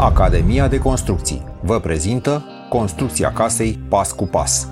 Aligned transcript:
Academia 0.00 0.68
de 0.68 0.78
Construcții 0.78 1.44
vă 1.62 1.80
prezintă 1.80 2.44
construcția 2.68 3.32
casei 3.32 3.78
pas 3.88 4.12
cu 4.12 4.26
pas. 4.26 4.68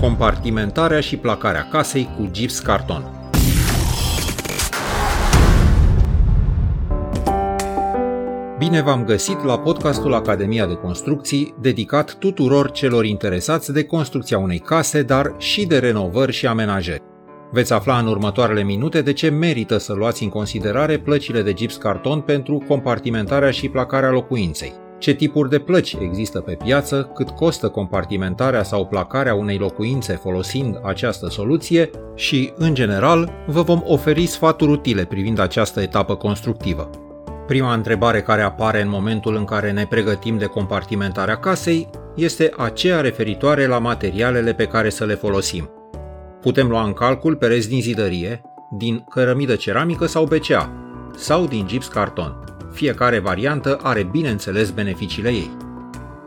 Compartimentarea 0.00 1.00
și 1.00 1.16
placarea 1.16 1.68
casei 1.70 2.08
cu 2.16 2.28
gips 2.30 2.58
carton. 2.58 3.04
Bine 8.58 8.82
v-am 8.82 9.04
găsit 9.04 9.44
la 9.44 9.58
podcastul 9.58 10.14
Academia 10.14 10.66
de 10.66 10.74
Construcții, 10.74 11.54
dedicat 11.60 12.14
tuturor 12.14 12.70
celor 12.70 13.04
interesați 13.04 13.72
de 13.72 13.84
construcția 13.84 14.38
unei 14.38 14.58
case, 14.58 15.02
dar 15.02 15.34
și 15.38 15.66
de 15.66 15.78
renovări 15.78 16.32
și 16.32 16.46
amenajări. 16.46 17.11
Veți 17.52 17.72
afla 17.72 17.98
în 17.98 18.06
următoarele 18.06 18.62
minute 18.62 19.02
de 19.02 19.12
ce 19.12 19.28
merită 19.28 19.78
să 19.78 19.92
luați 19.92 20.22
în 20.22 20.28
considerare 20.28 20.98
plăcile 20.98 21.42
de 21.42 21.52
gips 21.52 21.76
carton 21.76 22.20
pentru 22.20 22.64
compartimentarea 22.68 23.50
și 23.50 23.68
placarea 23.68 24.10
locuinței. 24.10 24.72
Ce 24.98 25.12
tipuri 25.12 25.50
de 25.50 25.58
plăci 25.58 25.96
există 26.00 26.40
pe 26.40 26.52
piață, 26.64 27.10
cât 27.14 27.30
costă 27.30 27.68
compartimentarea 27.68 28.62
sau 28.62 28.86
placarea 28.86 29.34
unei 29.34 29.58
locuințe 29.58 30.12
folosind 30.12 30.80
această 30.82 31.28
soluție 31.30 31.90
și, 32.14 32.52
în 32.56 32.74
general, 32.74 33.32
vă 33.46 33.62
vom 33.62 33.82
oferi 33.86 34.26
sfaturi 34.26 34.70
utile 34.70 35.04
privind 35.04 35.38
această 35.38 35.80
etapă 35.80 36.14
constructivă. 36.14 36.90
Prima 37.46 37.74
întrebare 37.74 38.20
care 38.22 38.42
apare 38.42 38.82
în 38.82 38.88
momentul 38.88 39.36
în 39.36 39.44
care 39.44 39.72
ne 39.72 39.86
pregătim 39.88 40.38
de 40.38 40.46
compartimentarea 40.46 41.36
casei 41.36 41.90
este 42.16 42.52
aceea 42.56 43.00
referitoare 43.00 43.66
la 43.66 43.78
materialele 43.78 44.52
pe 44.52 44.64
care 44.64 44.90
să 44.90 45.04
le 45.04 45.14
folosim. 45.14 45.81
Putem 46.42 46.68
lua 46.68 46.84
în 46.84 46.92
calcul 46.92 47.36
pereți 47.36 47.68
din 47.68 47.80
zidărie, 47.80 48.40
din 48.70 49.04
cărămidă 49.10 49.54
ceramică 49.54 50.06
sau 50.06 50.24
BCA, 50.24 50.72
sau 51.16 51.46
din 51.46 51.66
gips 51.66 51.86
carton. 51.86 52.44
Fiecare 52.72 53.18
variantă 53.18 53.78
are 53.82 54.02
bineînțeles 54.02 54.70
beneficiile 54.70 55.28
ei. 55.28 55.56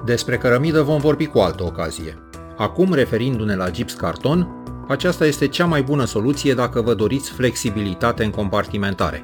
Despre 0.05 0.37
cărămidă 0.37 0.81
vom 0.81 0.99
vorbi 0.99 1.25
cu 1.25 1.39
altă 1.39 1.63
ocazie. 1.63 2.17
Acum, 2.57 2.93
referindu-ne 2.93 3.55
la 3.55 3.71
gips 3.71 3.93
carton, 3.93 4.47
aceasta 4.87 5.25
este 5.25 5.47
cea 5.47 5.65
mai 5.65 5.81
bună 5.81 6.05
soluție 6.05 6.53
dacă 6.53 6.81
vă 6.81 6.93
doriți 6.93 7.31
flexibilitate 7.31 8.23
în 8.23 8.29
compartimentare. 8.29 9.23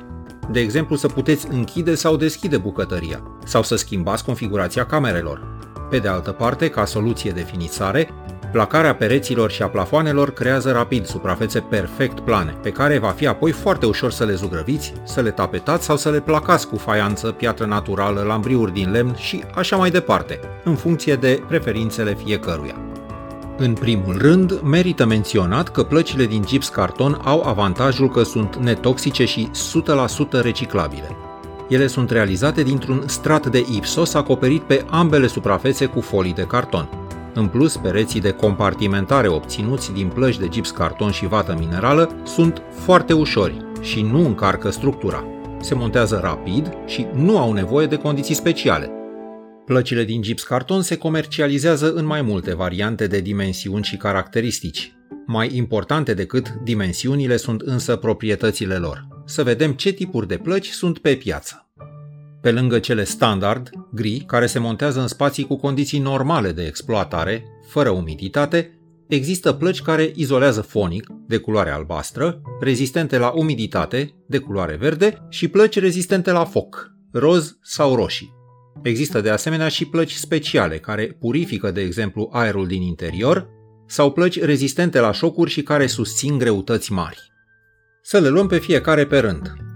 De 0.52 0.60
exemplu, 0.60 0.96
să 0.96 1.08
puteți 1.08 1.48
închide 1.52 1.96
sau 1.96 2.16
deschide 2.16 2.58
bucătăria, 2.58 3.24
sau 3.46 3.64
să 3.64 3.76
schimbați 3.76 4.24
configurația 4.26 4.86
camerelor. 4.86 5.60
Pe 5.90 5.98
de 5.98 6.08
altă 6.08 6.32
parte, 6.32 6.70
ca 6.70 6.86
soluție 6.86 7.32
de 7.32 7.42
finisare, 7.42 8.10
Placarea 8.52 8.96
pereților 8.96 9.52
și 9.52 9.62
a 9.62 9.68
plafoanelor 9.68 10.34
creează 10.34 10.72
rapid 10.72 11.06
suprafețe 11.06 11.60
perfect 11.60 12.20
plane, 12.20 12.56
pe 12.62 12.70
care 12.70 12.98
va 12.98 13.10
fi 13.10 13.28
apoi 13.28 13.52
foarte 13.52 13.86
ușor 13.86 14.12
să 14.12 14.26
le 14.26 14.34
zugrăviți, 14.34 14.94
să 15.04 15.22
le 15.22 15.32
tapetați 15.32 15.86
sau 15.86 15.98
să 15.98 16.10
le 16.10 16.20
placați 16.20 16.68
cu 16.68 16.76
faianță, 16.76 17.32
piatră 17.32 17.66
naturală, 17.66 18.22
lambriuri 18.22 18.74
din 18.74 18.92
lemn 18.92 19.16
și 19.16 19.44
așa 19.56 19.76
mai 19.76 19.90
departe, 19.90 20.40
în 20.64 20.76
funcție 20.76 21.16
de 21.16 21.44
preferințele 21.48 22.14
fiecăruia. 22.24 22.76
În 23.58 23.74
primul 23.74 24.18
rând, 24.18 24.62
merită 24.62 25.06
menționat 25.06 25.70
că 25.70 25.84
plăcile 25.84 26.26
din 26.26 26.44
gips 26.46 26.70
carton 26.70 27.22
au 27.24 27.44
avantajul 27.44 28.10
că 28.10 28.24
sunt 28.24 28.56
netoxice 28.56 29.26
și 29.26 29.50
100% 30.38 30.42
reciclabile. 30.42 31.16
Ele 31.68 31.88
sunt 31.88 32.10
realizate 32.10 32.64
dintr-un 32.64 33.04
strat 33.08 33.48
de 33.48 33.66
ipsos 33.72 34.14
acoperit 34.14 34.62
pe 34.62 34.86
ambele 34.90 35.28
suprafețe 35.28 35.86
cu 35.86 36.02
folii 36.02 36.34
de 36.34 36.44
carton. 36.44 37.01
În 37.34 37.48
plus, 37.48 37.78
pereții 37.78 38.22
de 38.22 38.32
compartimentare 38.32 39.28
obținuți 39.28 39.94
din 39.94 40.08
plăci 40.08 40.38
de 40.38 40.48
gips 40.48 40.72
carton 40.72 41.12
și 41.12 41.28
vată 41.28 41.56
minerală 41.60 42.22
sunt 42.26 42.62
foarte 42.72 43.14
ușori 43.14 43.58
și 43.82 44.02
nu 44.02 44.26
încarcă 44.26 44.70
structura. 44.70 45.26
Se 45.60 45.76
montează 45.76 46.20
rapid 46.24 46.72
și 46.86 47.08
nu 47.14 47.38
au 47.38 47.54
nevoie 47.54 47.88
de 47.88 47.96
condiții 47.96 48.36
speciale. 48.36 48.92
Plăcile 49.66 50.04
din 50.04 50.22
gips 50.22 50.44
carton 50.44 50.82
se 50.82 50.98
comercializează 50.98 51.94
în 51.94 52.06
mai 52.06 52.22
multe 52.22 52.56
variante 52.56 53.08
de 53.08 53.20
dimensiuni 53.20 53.84
și 53.84 53.98
caracteristici. 53.98 54.94
Mai 55.26 55.56
importante 55.56 56.14
decât 56.14 56.54
dimensiunile 56.64 57.38
sunt 57.38 57.62
însă 57.62 57.96
proprietățile 57.96 58.76
lor. 58.76 59.08
Să 59.26 59.44
vedem 59.44 59.72
ce 59.72 59.92
tipuri 59.92 60.28
de 60.28 60.38
plăci 60.38 60.70
sunt 60.70 60.98
pe 60.98 61.16
piață. 61.16 61.71
Pe 62.42 62.52
lângă 62.52 62.80
cele 62.80 63.04
standard, 63.04 63.70
gri, 63.92 64.24
care 64.28 64.46
se 64.46 64.60
montează 64.60 65.02
în 65.02 65.08
spații 65.08 65.44
cu 65.44 65.56
condiții 65.56 66.00
normale 66.00 66.52
de 66.52 66.64
exploatare, 66.66 67.46
fără 67.68 67.90
umiditate, 67.90 68.80
există 69.08 69.54
plăci 69.54 69.82
care 69.82 70.12
izolează 70.16 70.62
fonic, 70.62 71.08
de 71.28 71.38
culoare 71.38 71.70
albastră, 71.70 72.42
rezistente 72.60 73.18
la 73.18 73.30
umiditate, 73.30 74.14
de 74.28 74.38
culoare 74.38 74.76
verde, 74.76 75.26
și 75.30 75.48
plăci 75.48 75.80
rezistente 75.80 76.32
la 76.32 76.46
foc, 76.46 76.92
roz 77.12 77.58
sau 77.62 77.96
roșii. 77.96 78.34
Există 78.82 79.22
de 79.22 79.30
asemenea 79.30 79.68
și 79.68 79.86
plăci 79.86 80.14
speciale 80.14 80.78
care 80.78 81.18
purifică, 81.20 81.72
de 81.72 81.82
exemplu, 81.82 82.30
aerul 82.32 82.68
din 82.68 82.82
interior, 82.82 83.50
sau 83.88 84.12
plăci 84.12 84.42
rezistente 84.42 85.00
la 85.00 85.12
șocuri 85.12 85.52
și 85.52 85.64
care 85.64 85.88
susțin 85.88 86.38
greutăți 86.38 86.92
mari. 86.92 87.32
Să 88.04 88.20
le 88.20 88.28
luăm 88.28 88.48
pe 88.48 88.58
fiecare 88.58 89.06
pe 89.06 89.20
rând. 89.20 89.71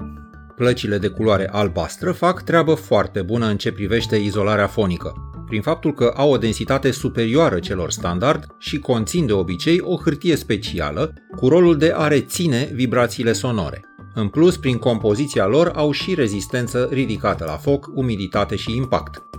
Plăcile 0.56 0.98
de 0.98 1.08
culoare 1.08 1.50
albastră 1.52 2.12
fac 2.12 2.42
treabă 2.42 2.74
foarte 2.74 3.22
bună 3.22 3.46
în 3.46 3.58
ce 3.58 3.72
privește 3.72 4.16
izolarea 4.16 4.68
fonică, 4.68 5.14
prin 5.46 5.62
faptul 5.62 5.94
că 5.94 6.14
au 6.16 6.32
o 6.32 6.38
densitate 6.38 6.92
superioară 6.92 7.60
celor 7.60 7.92
standard 7.92 8.46
și 8.60 8.80
conțin 8.80 9.26
de 9.26 9.34
obicei 9.34 9.80
o 9.82 9.98
hârtie 9.98 10.36
specială 10.36 11.14
cu 11.36 11.48
rolul 11.48 11.78
de 11.78 11.94
a 11.96 12.08
reține 12.08 12.70
vibrațiile 12.74 13.32
sonore. 13.32 13.82
În 14.14 14.28
plus, 14.28 14.58
prin 14.58 14.78
compoziția 14.78 15.46
lor 15.46 15.72
au 15.76 15.92
și 15.92 16.14
rezistență 16.14 16.90
ridicată 16.92 17.44
la 17.48 17.58
foc, 17.58 17.90
umiditate 17.94 18.56
și 18.56 18.76
impact. 18.76 19.35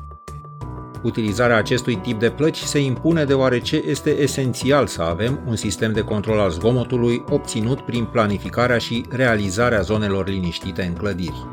Utilizarea 1.07 1.57
acestui 1.57 1.97
tip 1.97 2.19
de 2.19 2.31
plăci 2.31 2.59
se 2.59 2.79
impune 2.79 3.25
deoarece 3.25 3.83
este 3.87 4.11
esențial 4.11 4.87
să 4.87 5.03
avem 5.03 5.41
un 5.49 5.57
sistem 5.57 5.93
de 5.93 6.01
control 6.01 6.39
al 6.39 6.51
zgomotului 6.51 7.25
obținut 7.31 7.81
prin 7.81 8.05
planificarea 8.05 8.79
și 8.79 9.05
realizarea 9.11 9.81
zonelor 9.81 10.29
liniștite 10.29 10.83
în 10.83 10.93
clădiri. 10.93 11.47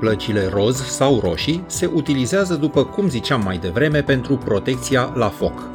Plăcile 0.00 0.48
roz 0.52 0.76
sau 0.76 1.20
roșii 1.20 1.64
se 1.66 1.90
utilizează, 1.94 2.54
după 2.54 2.84
cum 2.84 3.08
ziceam 3.08 3.42
mai 3.44 3.58
devreme, 3.58 4.02
pentru 4.02 4.36
protecția 4.36 5.12
la 5.14 5.28
foc. 5.28 5.70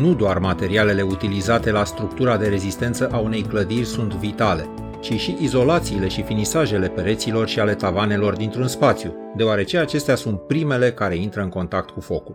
Nu 0.00 0.14
doar 0.14 0.38
materialele 0.38 1.02
utilizate 1.02 1.70
la 1.70 1.84
structura 1.84 2.36
de 2.36 2.48
rezistență 2.48 3.08
a 3.12 3.18
unei 3.18 3.42
clădiri 3.42 3.84
sunt 3.84 4.12
vitale, 4.12 4.68
ci 5.02 5.20
și 5.20 5.36
izolațiile 5.40 6.08
și 6.08 6.22
finisajele 6.22 6.88
pereților 6.88 7.48
și 7.48 7.60
ale 7.60 7.74
tavanelor 7.74 8.36
dintr-un 8.36 8.66
spațiu, 8.66 9.14
deoarece 9.36 9.78
acestea 9.78 10.14
sunt 10.14 10.40
primele 10.40 10.92
care 10.92 11.16
intră 11.16 11.42
în 11.42 11.48
contact 11.48 11.90
cu 11.90 12.00
focul. 12.00 12.34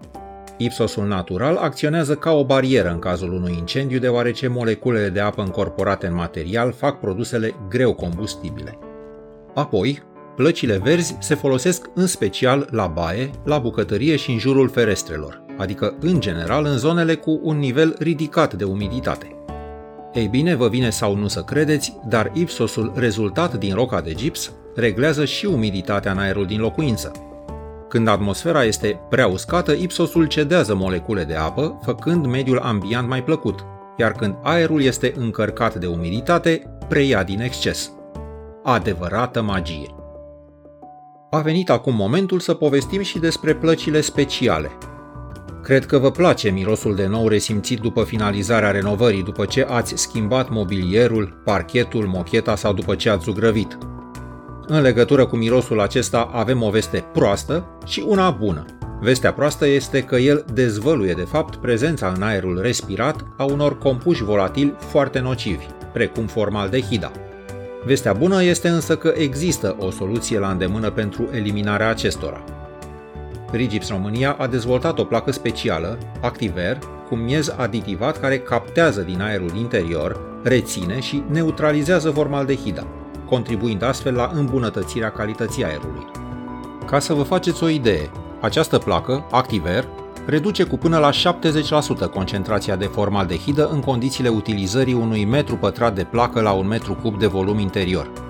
Ipsosul 0.57 1.07
natural 1.07 1.55
acționează 1.55 2.15
ca 2.15 2.31
o 2.31 2.45
barieră 2.45 2.89
în 2.89 2.99
cazul 2.99 3.33
unui 3.33 3.55
incendiu, 3.57 3.99
deoarece 3.99 4.47
moleculele 4.47 5.09
de 5.09 5.19
apă 5.19 5.41
încorporate 5.41 6.07
în 6.07 6.15
material 6.15 6.71
fac 6.71 6.99
produsele 6.99 7.55
greu 7.69 7.93
combustibile. 7.93 8.77
Apoi, 9.53 10.03
plăcile 10.35 10.77
verzi 10.77 11.17
se 11.19 11.35
folosesc 11.35 11.89
în 11.93 12.07
special 12.07 12.67
la 12.71 12.87
baie, 12.87 13.29
la 13.43 13.57
bucătărie 13.57 14.15
și 14.15 14.31
în 14.31 14.37
jurul 14.37 14.69
ferestrelor, 14.69 15.43
adică 15.57 15.95
în 15.99 16.19
general 16.19 16.65
în 16.65 16.77
zonele 16.77 17.15
cu 17.15 17.39
un 17.43 17.57
nivel 17.57 17.95
ridicat 17.99 18.53
de 18.53 18.63
umiditate. 18.63 19.31
Ei 20.17 20.27
bine, 20.27 20.55
vă 20.55 20.67
vine 20.67 20.89
sau 20.89 21.15
nu 21.15 21.27
să 21.27 21.41
credeți, 21.41 21.95
dar 22.07 22.31
ipsosul 22.33 22.91
rezultat 22.95 23.53
din 23.53 23.73
roca 23.73 24.01
de 24.01 24.13
gips 24.13 24.51
reglează 24.75 25.25
și 25.25 25.45
umiditatea 25.45 26.11
în 26.11 26.17
aerul 26.17 26.45
din 26.45 26.59
locuință. 26.59 27.11
Când 27.89 28.07
atmosfera 28.07 28.63
este 28.63 28.99
prea 29.09 29.27
uscată, 29.27 29.71
ipsosul 29.71 30.25
cedează 30.25 30.75
molecule 30.75 31.23
de 31.23 31.35
apă, 31.35 31.79
făcând 31.83 32.25
mediul 32.25 32.57
ambient 32.57 33.07
mai 33.07 33.23
plăcut, 33.23 33.65
iar 33.97 34.11
când 34.11 34.35
aerul 34.41 34.81
este 34.81 35.13
încărcat 35.17 35.75
de 35.75 35.85
umiditate, 35.85 36.77
preia 36.87 37.23
din 37.23 37.41
exces. 37.41 37.91
Adevărată 38.63 39.41
magie! 39.41 39.95
A 41.29 41.39
venit 41.39 41.69
acum 41.69 41.95
momentul 41.95 42.39
să 42.39 42.53
povestim 42.53 43.01
și 43.01 43.19
despre 43.19 43.55
plăcile 43.55 44.01
speciale, 44.01 44.71
Cred 45.67 45.85
că 45.85 45.97
vă 45.97 46.11
place 46.11 46.49
mirosul 46.49 46.95
de 46.95 47.05
nou 47.05 47.27
resimțit 47.27 47.79
după 47.79 48.03
finalizarea 48.03 48.71
renovării, 48.71 49.23
după 49.23 49.45
ce 49.45 49.65
ați 49.69 49.93
schimbat 49.95 50.49
mobilierul, 50.49 51.41
parchetul, 51.43 52.05
mocheta 52.05 52.55
sau 52.55 52.73
după 52.73 52.95
ce 52.95 53.09
ați 53.09 53.23
zugrăvit. 53.23 53.77
În 54.67 54.81
legătură 54.81 55.25
cu 55.25 55.35
mirosul 55.35 55.81
acesta 55.81 56.29
avem 56.33 56.61
o 56.61 56.69
veste 56.69 57.05
proastă 57.13 57.77
și 57.85 58.03
una 58.07 58.29
bună. 58.29 58.65
Vestea 59.01 59.33
proastă 59.33 59.67
este 59.67 60.01
că 60.01 60.15
el 60.15 60.45
dezvăluie 60.53 61.13
de 61.13 61.25
fapt 61.31 61.55
prezența 61.55 62.13
în 62.15 62.21
aerul 62.21 62.61
respirat 62.61 63.25
a 63.37 63.43
unor 63.43 63.77
compuși 63.77 64.23
volatili 64.23 64.75
foarte 64.77 65.19
nocivi, 65.19 65.65
precum 65.93 66.25
formaldehida. 66.25 67.11
Vestea 67.85 68.13
bună 68.13 68.43
este 68.43 68.67
însă 68.67 68.97
că 68.97 69.13
există 69.17 69.75
o 69.79 69.91
soluție 69.91 70.39
la 70.39 70.49
îndemână 70.49 70.89
pentru 70.89 71.29
eliminarea 71.31 71.89
acestora. 71.89 72.43
Rigips 73.51 73.89
România 73.89 74.35
a 74.39 74.47
dezvoltat 74.47 74.99
o 74.99 75.03
placă 75.03 75.31
specială, 75.31 75.97
Activer, 76.21 76.79
cu 77.09 77.15
miez 77.15 77.53
aditivat 77.57 78.19
care 78.19 78.39
captează 78.39 79.01
din 79.01 79.21
aerul 79.21 79.51
interior, 79.55 80.19
reține 80.43 80.99
și 80.99 81.23
neutralizează 81.29 82.09
formaldehida. 82.09 82.87
contribuind 83.29 83.83
astfel 83.83 84.15
la 84.15 84.31
îmbunătățirea 84.33 85.11
calității 85.11 85.63
aerului. 85.63 86.05
Ca 86.85 86.99
să 86.99 87.13
vă 87.13 87.23
faceți 87.23 87.63
o 87.63 87.67
idee, 87.67 88.09
această 88.41 88.77
placă, 88.77 89.27
Activer, 89.31 89.87
reduce 90.25 90.63
cu 90.63 90.77
până 90.77 90.97
la 90.97 91.09
70% 91.09 92.09
concentrația 92.13 92.75
de 92.75 92.85
formaldehidă 92.85 93.69
în 93.71 93.79
condițiile 93.79 94.29
utilizării 94.29 94.93
unui 94.93 95.25
metru 95.25 95.55
pătrat 95.55 95.95
de 95.95 96.03
placă 96.03 96.41
la 96.41 96.51
un 96.51 96.67
metru 96.67 96.93
cub 96.93 97.19
de 97.19 97.27
volum 97.27 97.59
interior. 97.59 98.26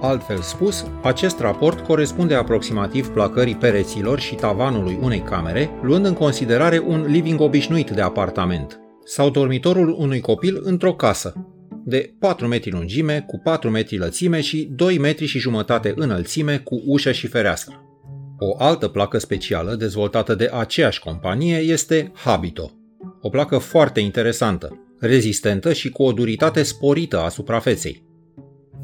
Altfel 0.00 0.40
spus, 0.40 0.86
acest 1.02 1.40
raport 1.40 1.80
corespunde 1.80 2.34
aproximativ 2.34 3.08
placării 3.08 3.56
pereților 3.56 4.18
și 4.18 4.34
tavanului 4.34 4.98
unei 5.00 5.20
camere, 5.20 5.70
luând 5.82 6.06
în 6.06 6.14
considerare 6.14 6.78
un 6.86 7.06
living 7.08 7.40
obișnuit 7.40 7.90
de 7.90 8.00
apartament 8.00 8.80
sau 9.04 9.30
dormitorul 9.30 9.94
unui 9.98 10.20
copil 10.20 10.60
într-o 10.62 10.94
casă, 10.94 11.34
de 11.84 12.14
4 12.18 12.46
metri 12.46 12.70
lungime, 12.70 13.24
cu 13.26 13.40
4 13.44 13.70
metri 13.70 13.98
lățime 13.98 14.40
și 14.40 14.68
2 14.74 14.98
metri 14.98 15.26
și 15.26 15.38
jumătate 15.38 15.92
înălțime 15.96 16.58
cu 16.58 16.82
ușă 16.86 17.12
și 17.12 17.26
fereastră. 17.26 17.80
O 18.38 18.54
altă 18.58 18.88
placă 18.88 19.18
specială 19.18 19.74
dezvoltată 19.74 20.34
de 20.34 20.50
aceeași 20.52 21.00
companie 21.00 21.56
este 21.56 22.12
Habito, 22.14 22.70
o 23.20 23.28
placă 23.28 23.58
foarte 23.58 24.00
interesantă, 24.00 24.80
rezistentă 24.98 25.72
și 25.72 25.90
cu 25.90 26.02
o 26.02 26.12
duritate 26.12 26.62
sporită 26.62 27.20
a 27.20 27.28
suprafeței. 27.28 28.05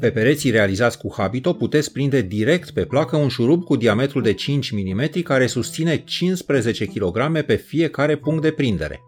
Pe 0.03 0.11
pereții 0.11 0.51
realizați 0.51 0.97
cu 0.97 1.13
Habito 1.17 1.53
puteți 1.53 1.91
prinde 1.91 2.21
direct 2.21 2.71
pe 2.71 2.85
placă 2.85 3.15
un 3.15 3.27
șurub 3.27 3.63
cu 3.63 3.75
diametrul 3.75 4.21
de 4.21 4.33
5 4.33 4.71
mm 4.71 5.09
care 5.23 5.45
susține 5.45 5.97
15 5.97 6.85
kg 6.85 7.41
pe 7.41 7.55
fiecare 7.55 8.15
punct 8.15 8.41
de 8.41 8.51
prindere. 8.51 8.99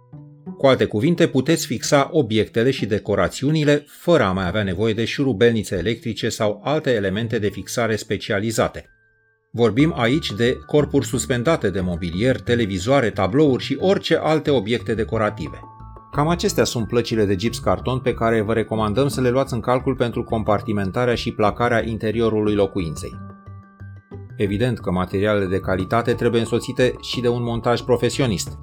Cu 0.57 0.67
alte 0.67 0.85
cuvinte, 0.85 1.27
puteți 1.27 1.65
fixa 1.65 2.09
obiectele 2.11 2.71
și 2.71 2.85
decorațiunile 2.85 3.85
fără 3.87 4.23
a 4.23 4.31
mai 4.31 4.47
avea 4.47 4.63
nevoie 4.63 4.93
de 4.93 5.05
șurubelnițe 5.05 5.75
electrice 5.77 6.29
sau 6.29 6.61
alte 6.63 6.91
elemente 6.91 7.39
de 7.39 7.49
fixare 7.49 7.95
specializate. 7.95 8.89
Vorbim 9.51 9.93
aici 9.97 10.31
de 10.31 10.57
corpuri 10.65 11.05
suspendate 11.05 11.69
de 11.69 11.79
mobilier, 11.79 12.39
televizoare, 12.39 13.09
tablouri 13.09 13.63
și 13.63 13.77
orice 13.79 14.15
alte 14.15 14.51
obiecte 14.51 14.93
decorative. 14.93 15.74
Cam 16.15 16.27
acestea 16.27 16.63
sunt 16.63 16.87
plăcile 16.87 17.25
de 17.25 17.35
gips 17.35 17.59
carton 17.59 17.99
pe 17.99 18.13
care 18.13 18.41
vă 18.41 18.53
recomandăm 18.53 19.07
să 19.07 19.21
le 19.21 19.29
luați 19.29 19.53
în 19.53 19.59
calcul 19.59 19.95
pentru 19.95 20.23
compartimentarea 20.23 21.15
și 21.15 21.31
placarea 21.31 21.87
interiorului 21.87 22.53
locuinței. 22.53 23.15
Evident 24.37 24.79
că 24.79 24.91
materialele 24.91 25.45
de 25.45 25.59
calitate 25.59 26.13
trebuie 26.13 26.41
însoțite 26.41 26.93
și 27.01 27.21
de 27.21 27.27
un 27.27 27.43
montaj 27.43 27.81
profesionist. 27.81 28.57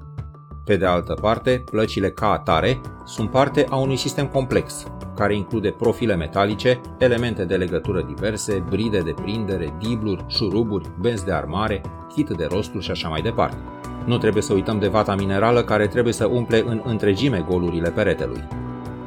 Pe 0.65 0.75
de 0.75 0.85
altă 0.85 1.13
parte, 1.21 1.63
plăcile 1.71 2.11
ca 2.11 2.31
atare 2.31 2.81
sunt 3.05 3.29
parte 3.29 3.65
a 3.69 3.75
unui 3.75 3.97
sistem 3.97 4.27
complex, 4.27 4.83
care 5.15 5.35
include 5.35 5.69
profile 5.69 6.15
metalice, 6.15 6.81
elemente 6.97 7.45
de 7.45 7.55
legătură 7.55 8.01
diverse, 8.01 8.63
bride 8.69 8.99
de 8.99 9.13
prindere, 9.21 9.77
dibluri, 9.79 10.25
șuruburi, 10.27 10.91
benzi 10.99 11.25
de 11.25 11.31
armare, 11.31 11.81
kit 12.15 12.29
de 12.29 12.47
rosturi 12.51 12.83
și 12.83 12.91
așa 12.91 13.07
mai 13.07 13.21
departe. 13.21 13.57
Nu 14.05 14.17
trebuie 14.17 14.43
să 14.43 14.53
uităm 14.53 14.79
de 14.79 14.87
vata 14.87 15.15
minerală 15.15 15.63
care 15.63 15.87
trebuie 15.87 16.13
să 16.13 16.25
umple 16.25 16.63
în 16.67 16.81
întregime 16.85 17.45
golurile 17.49 17.89
peretelui. 17.89 18.43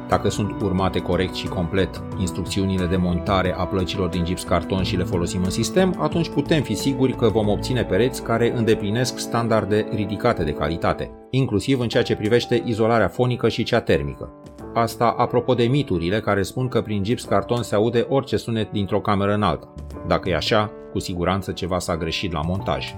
Dacă 0.07 0.29
sunt 0.29 0.61
urmate 0.61 0.99
corect 0.99 1.33
și 1.33 1.47
complet 1.47 2.03
instrucțiunile 2.19 2.85
de 2.85 2.95
montare 2.95 3.55
a 3.57 3.65
plăcilor 3.65 4.09
din 4.09 4.23
gips 4.23 4.43
carton 4.43 4.83
și 4.83 4.95
le 4.95 5.03
folosim 5.03 5.43
în 5.43 5.49
sistem, 5.49 5.95
atunci 5.99 6.29
putem 6.29 6.61
fi 6.61 6.75
siguri 6.75 7.13
că 7.13 7.27
vom 7.27 7.47
obține 7.47 7.83
pereți 7.83 8.23
care 8.23 8.53
îndeplinesc 8.55 9.17
standarde 9.17 9.87
ridicate 9.93 10.43
de 10.43 10.51
calitate, 10.51 11.11
inclusiv 11.29 11.79
în 11.79 11.87
ceea 11.87 12.03
ce 12.03 12.15
privește 12.15 12.63
izolarea 12.65 13.07
fonică 13.07 13.49
și 13.49 13.63
cea 13.63 13.81
termică. 13.81 14.29
Asta 14.73 15.15
apropo 15.17 15.53
de 15.53 15.63
miturile 15.63 16.19
care 16.19 16.41
spun 16.41 16.67
că 16.67 16.81
prin 16.81 17.03
gips 17.03 17.23
carton 17.23 17.63
se 17.63 17.75
aude 17.75 18.05
orice 18.09 18.37
sunet 18.37 18.71
dintr-o 18.71 19.01
cameră 19.01 19.33
în 19.33 19.41
alta. 19.41 19.73
Dacă 20.07 20.29
e 20.29 20.35
așa, 20.35 20.71
cu 20.91 20.99
siguranță 20.99 21.51
ceva 21.51 21.79
s-a 21.79 21.97
greșit 21.97 22.31
la 22.31 22.41
montaj. 22.41 22.95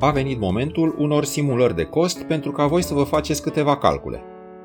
A 0.00 0.10
venit 0.10 0.40
momentul 0.40 0.94
unor 0.98 1.24
simulări 1.24 1.76
de 1.76 1.84
cost 1.84 2.22
pentru 2.22 2.52
ca 2.52 2.66
voi 2.66 2.82
să 2.82 2.94
vă 2.94 3.02
faceți 3.02 3.42
câteva 3.42 3.76
calcule. 3.76 4.22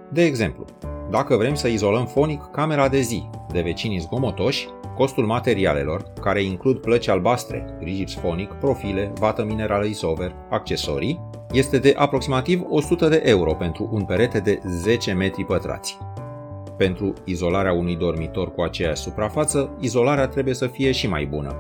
De 0.10 0.24
exemplu, 0.24 0.66
dacă 1.10 1.36
vrem 1.36 1.54
să 1.54 1.68
izolăm 1.68 2.06
fonic 2.06 2.42
camera 2.52 2.88
de 2.88 3.00
zi 3.00 3.30
de 3.52 3.62
vecinii 3.62 4.00
zgomotoși, 4.00 4.68
costul 4.96 5.26
materialelor, 5.26 6.04
care 6.22 6.44
includ 6.44 6.78
plăci 6.78 7.08
albastre, 7.08 7.66
rigips 7.80 8.14
fonic, 8.14 8.52
profile, 8.52 9.12
vată 9.20 9.44
minerală 9.44 9.86
isover, 9.86 10.36
accesorii, 10.50 11.20
este 11.52 11.78
de 11.80 11.94
aproximativ 11.98 12.62
100 12.70 13.08
de 13.08 13.22
euro 13.26 13.54
pentru 13.54 13.90
un 13.92 14.02
perete 14.02 14.40
de 14.40 14.60
10 14.68 15.14
metri 15.14 15.46
pătrați. 15.46 15.98
Pentru 16.78 17.14
izolarea 17.24 17.74
unui 17.74 17.96
dormitor 17.96 18.54
cu 18.54 18.62
aceeași 18.62 19.02
suprafață, 19.02 19.78
izolarea 19.80 20.28
trebuie 20.28 20.54
să 20.54 20.68
fie 20.68 20.92
și 20.92 21.08
mai 21.08 21.26
bună. 21.26 21.56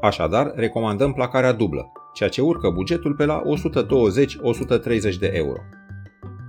Așadar, 0.00 0.52
recomandăm 0.54 1.12
placarea 1.12 1.52
dublă, 1.52 1.92
ceea 2.12 2.28
ce 2.28 2.40
urcă 2.40 2.70
bugetul 2.70 3.14
pe 3.14 3.24
la 3.24 3.42
120-130 5.12 5.18
de 5.18 5.30
euro. 5.34 5.58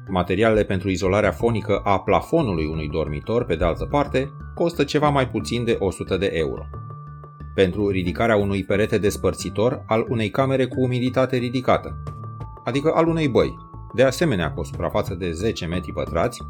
Materialele 0.07 0.63
pentru 0.63 0.89
izolarea 0.89 1.31
fonică 1.31 1.81
a 1.83 1.99
plafonului 1.99 2.65
unui 2.65 2.89
dormitor, 2.89 3.45
pe 3.45 3.55
de 3.55 3.63
altă 3.63 3.85
parte, 3.85 4.31
costă 4.55 4.83
ceva 4.83 5.09
mai 5.09 5.29
puțin 5.29 5.63
de 5.63 5.75
100 5.79 6.17
de 6.17 6.29
euro. 6.33 6.65
Pentru 7.55 7.89
ridicarea 7.89 8.35
unui 8.35 8.63
perete 8.63 8.97
despărțitor 8.97 9.83
al 9.85 10.05
unei 10.09 10.29
camere 10.29 10.65
cu 10.65 10.81
umiditate 10.81 11.37
ridicată, 11.37 12.03
adică 12.63 12.91
al 12.95 13.07
unei 13.07 13.27
băi, 13.27 13.57
de 13.93 14.03
asemenea 14.03 14.51
cu 14.51 14.59
o 14.59 14.63
suprafață 14.63 15.13
de 15.13 15.31
10 15.31 15.65
metri 15.65 15.93
pătrați, 15.93 16.41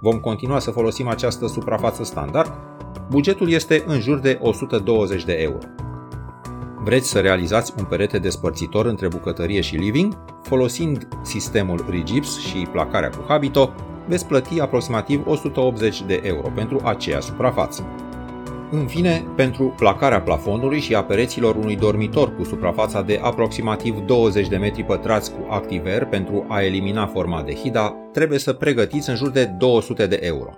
vom 0.00 0.20
continua 0.20 0.58
să 0.58 0.70
folosim 0.70 1.08
această 1.08 1.46
suprafață 1.46 2.04
standard, 2.04 2.52
bugetul 3.10 3.50
este 3.50 3.84
în 3.86 4.00
jur 4.00 4.18
de 4.18 4.38
120 4.42 5.24
de 5.24 5.32
euro. 5.32 5.85
Vreți 6.86 7.08
să 7.08 7.20
realizați 7.20 7.72
un 7.78 7.84
perete 7.84 8.18
despărțitor 8.18 8.86
între 8.86 9.08
bucătărie 9.08 9.60
și 9.60 9.76
living? 9.76 10.18
Folosind 10.42 11.08
sistemul 11.22 11.86
Rigips 11.90 12.38
și 12.38 12.68
placarea 12.72 13.08
cu 13.08 13.24
Habito, 13.28 13.74
veți 14.08 14.26
plăti 14.26 14.60
aproximativ 14.60 15.26
180 15.26 16.02
de 16.02 16.20
euro 16.24 16.48
pentru 16.54 16.80
aceea 16.84 17.20
suprafață. 17.20 17.84
În 18.70 18.86
fine, 18.86 19.26
pentru 19.36 19.74
placarea 19.76 20.20
plafonului 20.20 20.80
și 20.80 20.94
a 20.94 21.04
pereților 21.04 21.56
unui 21.56 21.76
dormitor 21.76 22.36
cu 22.36 22.44
suprafața 22.44 23.02
de 23.02 23.20
aproximativ 23.22 23.98
20 23.98 24.48
de 24.48 24.56
metri 24.56 24.84
pătrați 24.84 25.32
cu 25.32 25.46
activer 25.48 26.04
pentru 26.04 26.44
a 26.48 26.62
elimina 26.62 27.06
forma 27.06 27.42
de 27.42 27.54
hida, 27.54 27.94
trebuie 28.12 28.38
să 28.38 28.52
pregătiți 28.52 29.10
în 29.10 29.16
jur 29.16 29.30
de 29.30 29.44
200 29.44 30.06
de 30.06 30.18
euro. 30.22 30.50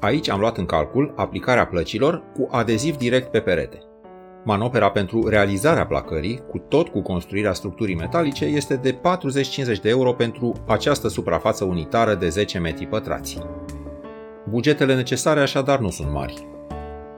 Aici 0.00 0.30
am 0.30 0.40
luat 0.40 0.56
în 0.56 0.66
calcul 0.66 1.12
aplicarea 1.16 1.66
plăcilor 1.66 2.22
cu 2.34 2.48
adeziv 2.50 2.96
direct 2.96 3.30
pe 3.30 3.40
perete. 3.40 3.84
Manopera 4.44 4.90
pentru 4.90 5.28
realizarea 5.28 5.86
placării, 5.86 6.42
cu 6.48 6.58
tot 6.58 6.88
cu 6.88 7.02
construirea 7.02 7.52
structurii 7.52 7.94
metalice, 7.94 8.44
este 8.44 8.74
de 8.74 8.92
40-50 8.92 9.80
de 9.82 9.88
euro 9.88 10.12
pentru 10.12 10.52
această 10.66 11.08
suprafață 11.08 11.64
unitară 11.64 12.14
de 12.14 12.28
10 12.28 12.58
metri 12.58 12.86
pătrați. 12.86 13.38
Bugetele 14.48 14.94
necesare 14.94 15.40
așadar 15.40 15.78
nu 15.78 15.90
sunt 15.90 16.10
mari. 16.12 16.46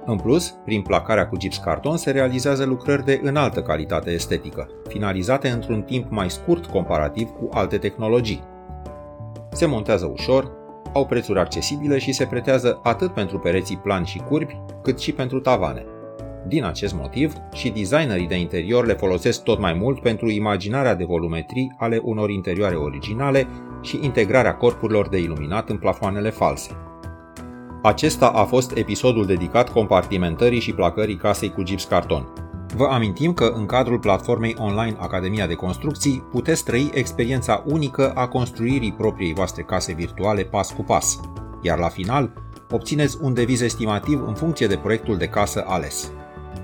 În 0.07 0.17
plus, 0.17 0.55
prin 0.65 0.83
placarea 0.83 1.29
cu 1.29 1.37
gips 1.37 1.57
carton 1.57 1.97
se 1.97 2.11
realizează 2.11 2.65
lucrări 2.65 3.05
de 3.05 3.21
înaltă 3.23 3.63
calitate 3.63 4.11
estetică, 4.11 4.69
finalizate 4.89 5.49
într-un 5.49 5.83
timp 5.83 6.11
mai 6.11 6.31
scurt 6.31 6.67
comparativ 6.67 7.29
cu 7.29 7.49
alte 7.53 7.79
tehnologii. 7.79 8.45
Se 9.51 9.67
montează 9.67 10.07
ușor, 10.13 10.51
au 10.93 11.07
prețuri 11.07 11.39
accesibile 11.39 11.99
și 11.99 12.13
se 12.13 12.27
pretează 12.27 12.81
atât 12.83 13.13
pentru 13.15 13.39
pereții 13.39 13.77
plani 13.77 14.07
și 14.07 14.19
curbi, 14.19 14.61
cât 14.83 14.99
și 14.99 15.13
pentru 15.13 15.41
tavane. 15.41 15.87
Din 16.47 16.65
acest 16.65 16.95
motiv, 16.95 17.35
și 17.53 17.71
designerii 17.71 18.27
de 18.27 18.39
interior 18.39 18.87
le 18.87 18.93
folosesc 18.93 19.43
tot 19.43 19.59
mai 19.61 19.73
mult 19.73 20.01
pentru 20.01 20.31
imaginarea 20.31 20.95
de 20.95 21.05
volumetrii 21.05 21.75
ale 21.79 22.01
unor 22.03 22.31
interioare 22.31 22.75
originale 22.75 23.47
și 23.81 23.99
integrarea 24.03 24.55
corpurilor 24.55 25.09
de 25.09 25.19
iluminat 25.19 25.69
în 25.69 25.77
plafoanele 25.77 26.31
false. 26.31 26.71
Acesta 27.83 28.27
a 28.27 28.45
fost 28.45 28.77
episodul 28.77 29.27
dedicat 29.27 29.71
compartimentării 29.71 30.61
și 30.61 30.73
placării 30.73 31.17
casei 31.17 31.51
cu 31.51 31.63
gips 31.63 31.85
carton. 31.85 32.33
Vă 32.77 32.85
amintim 32.85 33.33
că 33.33 33.53
în 33.57 33.67
cadrul 33.67 33.99
platformei 33.99 34.57
online 34.59 34.97
Academia 34.99 35.47
de 35.47 35.55
Construcții 35.55 36.25
puteți 36.31 36.65
trăi 36.65 36.91
experiența 36.95 37.63
unică 37.67 38.13
a 38.15 38.29
construirii 38.29 38.93
propriei 38.93 39.35
voastre 39.35 39.63
case 39.63 39.93
virtuale 39.93 40.43
pas 40.43 40.73
cu 40.73 40.83
pas, 40.83 41.21
iar 41.63 41.79
la 41.79 41.89
final 41.89 42.33
obțineți 42.71 43.19
un 43.21 43.35
deviz 43.35 43.61
estimativ 43.61 44.23
în 44.27 44.35
funcție 44.35 44.67
de 44.67 44.77
proiectul 44.77 45.17
de 45.17 45.27
casă 45.27 45.65
ales. 45.67 46.13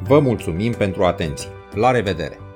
Vă 0.09 0.19
mulțumim 0.19 0.73
pentru 0.73 1.05
atenție! 1.05 1.49
La 1.75 1.91
revedere! 1.91 2.48